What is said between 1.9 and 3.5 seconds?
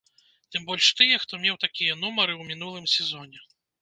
нумары ў мінулым сезоне.